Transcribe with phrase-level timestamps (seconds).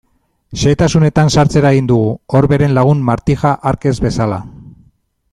[0.61, 2.09] Xehetasunetan sartzera egin dugu,
[2.39, 4.41] Orberen lagun Martija hark ez bezala.